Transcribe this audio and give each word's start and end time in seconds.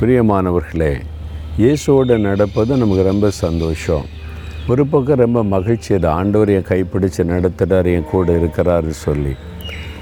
பிரியமானவர்களே 0.00 1.00
இயேசுவோடு 1.58 2.18
நடப்பது 2.18 2.76
நமக்கு 2.76 3.02
ரொம்ப 3.02 3.30
சந்தோஷம். 3.30 4.04
ஒரு 4.68 4.86
பக்கம் 4.86 5.18
ரொம்ப 5.18 5.44
மகிழ்ச்சி 5.44 5.94
அது 5.94 6.08
ஆண்டவர் 6.08 6.48
என் 6.48 6.68
கைப்பிடிச்சு 6.68 7.22
நடத்துகிறார் 7.32 7.94
என் 7.94 8.04
கூட 8.04 8.36
இருக்கிறாரு 8.36 8.88
சொல்லி. 8.88 9.32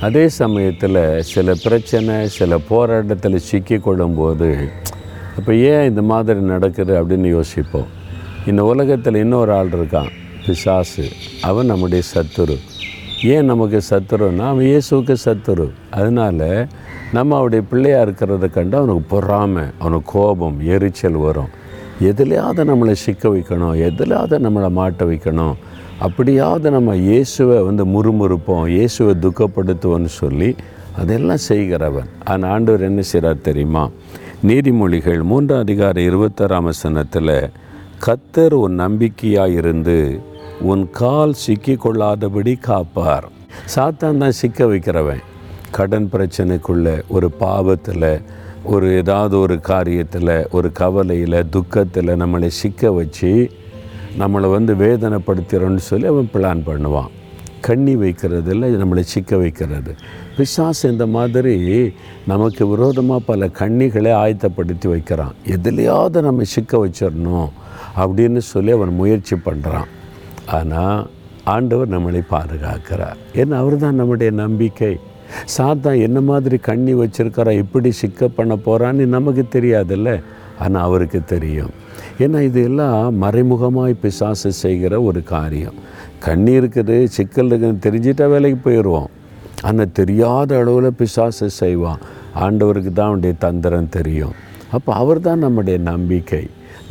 அதே 0.00 0.28
சமயத்தில் 0.28 1.22
சில 1.22 1.54
பிரச்சனை 1.62 2.28
சில 2.28 2.58
போராட்டத்தில் 2.68 3.38
சிக்கி 3.38 3.78
கொள்ளும்போது 3.78 4.68
அப்போ 5.38 5.54
ஏன் 5.54 5.88
இந்த 5.88 6.02
மாதிரி 6.02 6.40
நடக்குது 6.40 6.94
அப்படின்னு 7.02 7.28
யோசிப்போம். 7.36 7.86
இந்த 8.46 8.64
உலகத்தில் 8.64 9.14
இன்னொரு 9.14 9.52
ஆள் 9.52 9.68
இருக்கான் 9.68 10.10
பிசாசு. 10.46 11.04
அவன் 11.40 11.66
நம்முடைய 11.66 12.04
சத்துரு. 12.14 12.58
ஏன் 13.24 13.44
நமக்கு 13.44 13.82
சத்துருன்னா 13.90 14.46
அவன் 14.52 14.66
இயேசுவுக்கு 14.66 15.16
சத்துரு. 15.24 15.70
அதனால் 15.90 16.66
நம்ம 17.16 17.36
அவருடைய 17.36 17.62
பிள்ளையாக 17.70 18.04
இருக்கிறத 18.06 18.46
கண்டு 18.56 18.76
அவனுக்கு 18.76 19.04
பொறாமை 19.12 19.62
அவனுக்கு 19.78 20.12
கோபம் 20.12 20.58
எரிச்சல் 20.74 21.18
வரும். 21.26 21.48
எதுலையாவது 22.10 22.62
நம்மளை 22.70 22.92
சிக்க 23.04 23.28
வைக்கணும் 23.28 23.74
எதுலையாவது 23.86 24.36
நம்மளை 24.46 24.68
மாட்ட 24.78 25.06
வைக்கணும். 25.10 25.56
அப்படியாவது 26.06 26.70
நம்ம 26.70 26.94
இயேசுவை 26.96 27.56
வந்து 27.68 27.84
முறுமுறுப்போம் 27.94 28.66
இயேசுவை 28.76 29.14
துக்கப்படுத்துவோன்னு 29.24 30.10
சொல்லி 30.22 30.50
அதெல்லாம் 31.00 31.42
செய்கிறவன். 31.48 32.08
அந்த 32.24 32.52
ஆண்டவர் 32.54 32.86
என்ன 32.88 33.00
செய்கிறார் 33.00 33.46
தெரியுமா? 33.48 33.84
நீதிமொழிகள் 34.48 35.22
மூன்றாம் 35.22 35.64
அதிகார 35.66 36.00
இருபத்தாறாம் 36.00 36.68
வசனத்தில் 36.70 37.34
கத்தர் 38.06 38.56
உன் 38.62 38.78
நம்பிக்கையாக 38.84 39.58
இருந்து 39.60 39.98
உன் 40.60 40.84
கால் 40.90 41.32
சிக்கி 41.32 41.74
கொள்ளாதபடி 41.74 42.54
காப்பார். 42.68 43.28
சாத்தான் 43.74 44.22
தான் 44.22 44.38
சிக்க 44.42 44.66
வைக்கிறவன். 44.66 45.22
கடன் 45.70 46.08
பிரச்சனைக்குள்ள 46.12 47.02
ஒரு 47.08 47.30
பாவத்தில் 47.30 48.22
ஒரு 48.64 48.96
ஏதாவது 48.96 49.38
ஒரு 49.38 49.60
காரியத்தில் 49.68 50.48
ஒரு 50.50 50.72
கவலையில் 50.72 51.48
துக்கத்தில் 51.48 52.18
நம்மளை 52.22 52.46
சிக்க 52.46 52.92
வச்சு 52.92 53.50
நம்மளை 54.18 54.50
வந்து 54.50 54.74
வேதனைப்படுத்துகிறோன்னு 54.74 55.82
சொல்லி 55.88 56.06
அவன் 56.06 56.30
பிளான் 56.34 56.62
பண்ணுவான். 56.68 57.10
கண்ணி 57.60 57.94
வைக்கிறதில்ல 57.96 58.68
நம்மளை 58.82 59.00
சிக்க 59.00 59.36
வைக்கிறது. 59.36 59.94
பிசாசு 60.36 60.90
இந்த 60.90 61.06
மாதிரி 61.06 61.56
நமக்கு 62.26 62.66
விரோதமாக 62.66 63.26
பல 63.26 63.46
கண்ணிகளை 63.46 64.12
ஆயத்தப்படுத்தி 64.12 64.88
வைக்கிறான். 64.88 65.34
எதுலையாவது 65.46 66.20
நம்ம 66.20 66.42
சிக்க 66.42 66.86
வச்சிடணும் 66.86 67.50
அப்படின்னு 67.96 68.38
சொல்லி 68.38 68.72
அவன் 68.72 68.94
முயற்சி 68.94 69.36
பண்ணுறான் 69.44 69.90
ஆனால் 70.46 71.10
ஆண்டவர் 71.44 71.94
நம்மளை 71.94 72.22
பாதுகாக்கிறார். 72.30 73.20
ஏன்னா 73.34 73.56
அவர் 73.62 73.76
தான் 73.76 73.94
நம்முடைய 73.94 74.32
நம்பிக்கை. 74.32 74.92
சாத்தா 75.56 75.92
என்ன 76.06 76.20
மாதிரி 76.20 76.58
கண்ணி 76.58 76.94
வச்சுருக்காரா 76.94 77.52
எப்படி 77.64 77.90
சிக்க 77.90 78.28
பண்ண 78.28 78.56
போகிறான்னு 78.66 79.06
நமக்கு 79.16 79.44
தெரியாதுல்ல. 79.56 80.22
ஆனால் 80.58 80.82
அவருக்கு 80.82 81.24
தெரியும். 81.24 81.72
ஏன்னா 82.24 82.40
இது 82.40 82.62
எல்லாம் 82.62 83.18
மறைமுகமாய் 83.22 83.94
பிசாசு 84.02 84.52
செய்கிற 84.52 85.02
ஒரு 85.02 85.22
காரியம். 85.22 85.78
கண்ணி 86.18 86.52
இருக்குது 86.60 86.96
சிக்கல் 87.16 87.50
இருக்குதுன்னு 87.50 87.84
தெரிஞ்சிட்டா 87.86 88.28
வேலைக்கு 88.28 88.70
போயிடுவோம். 88.70 89.10
ஆனால் 89.62 89.92
தெரியாத 89.92 90.58
அளவில் 90.58 90.98
பிசாசு 91.00 91.50
செய்வான். 91.50 92.02
ஆண்டவருக்கு 92.44 92.92
தான் 92.92 93.06
அவனுடைய 93.06 93.34
தந்திரம் 93.38 93.88
தெரியும். 93.88 94.34
அப்போ 94.70 94.90
அவர் 94.92 95.20
தான் 95.20 95.38
நம்முடைய 95.38 95.78
நம்பிக்கை. 95.78 96.44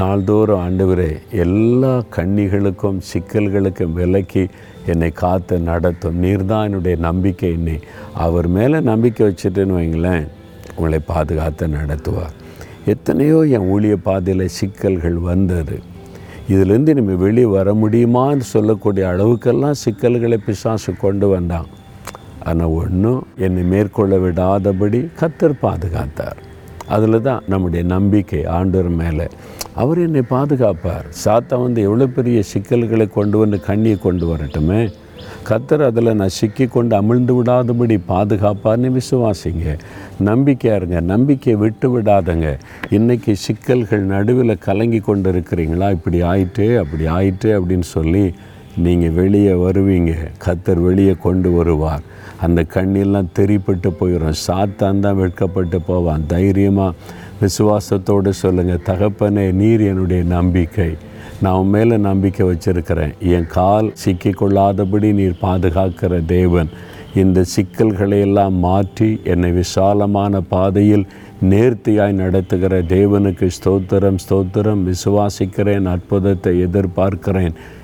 நாள்தோறும் 0.00 0.62
ஆண்டவரே 0.66 1.10
எல்லா 1.44 1.92
கண்ணிகளுக்கும் 2.16 2.98
சிக்கல்களுக்கும் 3.10 3.96
விலக்கி 3.98 4.44
என்னை 4.86 5.10
காத்து 5.10 5.58
நடத்தும். 5.70 6.18
நீர் 6.24 6.44
தான் 6.44 6.64
என்னுடைய 6.64 6.96
நம்பிக்கை. 7.08 7.50
என்னை 7.52 7.76
அவர் 8.24 8.48
மேலே 8.48 8.80
நம்பிக்கை 8.90 9.22
வச்சுட்டுன்னு 9.28 9.78
வைங்களேன் 9.80 10.26
உங்களை 10.76 11.00
பாதுகாத்து 11.12 11.68
நடத்துவார். 11.68 12.34
எத்தனையோ 12.92 13.38
என் 13.56 13.68
ஊழிய 13.74 13.96
பாதையில் 14.08 14.54
சிக்கல்கள் 14.58 15.18
வந்தது. 15.30 15.76
இதிலேருந்து 16.48 16.94
நம்ம 16.94 17.12
வெளியே 17.26 17.48
வர 17.56 17.68
முடியுமான்னு 17.74 18.46
சொல்லக்கூடிய 18.54 19.04
அளவுக்கெல்லாம் 19.12 19.80
சிக்கல்களை 19.84 20.38
பிசாசு 20.46 20.92
கொண்டு 21.04 21.28
வந்தான். 21.28 21.68
ஆனால் 22.48 22.74
ஒன்றும் 22.80 23.22
என்னை 23.36 23.62
மேற்கொள்ள 23.62 24.14
விடாதபடி 24.16 25.00
கத்தர் 25.20 25.62
பாதுகாத்தார். 25.62 26.40
அதில் 26.94 27.24
தான் 27.28 27.44
நம்முடைய 27.46 27.82
நம்பிக்கை 27.86 28.40
ஆண்டவர் 28.58 28.90
மேலே. 29.02 29.26
அவர் 29.74 29.98
என்னை 29.98 30.22
பாதுகாப்பார். 30.30 31.06
சாத்தா 31.24 31.56
வந்து 31.62 31.82
எவ்வளோ 31.82 32.06
பெரிய 32.06 32.42
சிக்கல்களை 32.42 33.06
கொண்டு 33.06 33.38
வந்து 33.38 33.60
கண்ணியை 33.60 33.98
கொண்டு 33.98 34.26
வரட்டுமே. 34.26 34.92
கத்தர் 35.48 35.82
அதில் 35.84 36.14
நான் 36.14 36.28
சிக்கி 36.28 36.66
கொண்டு 36.66 36.92
அமிழ்ந்து 37.00 37.32
விடாதபடி 37.38 37.96
பாதுகாப்பார்னு 38.08 38.90
விசுவாசிங்க. 38.98 39.78
நம்பிக்கையாக 40.18 40.78
இருங்க. 40.80 41.00
நம்பிக்கையை 41.00 41.60
விட்டு 41.62 41.88
விடாதங்க. 41.94 42.48
இன்றைக்கி 42.90 43.32
சிக்கல்கள் 43.32 44.04
நடுவில் 44.14 44.58
கலங்கி 44.58 44.98
கொண்டு 44.98 45.32
இருக்கிறீங்களா 45.32 45.90
இப்படி 45.90 46.22
ஆயிட்டு 46.22 46.66
அப்படி 46.82 47.06
ஆயிட்டு 47.06 47.50
அப்படின்னு 47.58 47.88
சொல்லி 47.96 48.34
நீங்கள் 48.76 49.10
வெளியே 49.10 49.52
வருவீங்க. 49.52 50.12
கத்தர் 50.44 50.80
வெளியே 50.82 51.16
கொண்டு 51.26 51.50
வருவார். 51.52 52.02
அந்த 52.40 52.66
கண்ணெல்லாம் 52.74 53.32
தெரிப்பட்டு 53.32 53.90
போயிடும் 54.00 54.40
சாத்தான் 54.46 55.00
தான் 55.00 55.16
வெட்கப்பட்டு 55.16 55.80
போவான். 55.80 56.26
தைரியமாக 56.26 56.94
விசுவாசத்தோடு 57.40 58.28
சொல்லுங்கள் 58.28 58.86
தகப்பனே 58.86 59.52
நீர் 59.52 59.80
என்னுடைய 59.80 60.22
நம்பிக்கை. 60.22 60.96
நான் 61.42 61.54
உன் 61.54 61.68
மேலே 61.68 61.96
நம்பிக்கை 61.96 62.46
வச்சிருக்கிறேன். 62.48 63.14
என் 63.18 63.46
கால் 63.46 63.92
சிக்கிக்கொள்ளாதபடி 64.04 65.12
நீர் 65.12 65.42
பாதுகாக்கிற 65.42 66.24
தேவன். 66.26 66.68
இந்த 67.14 67.44
சிக்கல்களை 67.44 68.20
எல்லாம் 68.20 68.58
மாற்றி 68.58 69.20
என்னை 69.24 69.50
விசாலமான 69.50 70.40
பாதையில் 70.40 71.06
நேர்த்தியாய் 71.42 72.12
நடத்துகிற 72.12 72.82
தேவனுக்கு 72.82 73.48
ஸ்தோத்திரம் 73.58 74.18
ஸ்தோத்திரம். 74.24 74.92
விசுவாசிக்கிறேன் 74.92 75.84
அற்புதத்தை 75.84 76.60
எதிர்பார்க்கிறேன். 76.66 77.54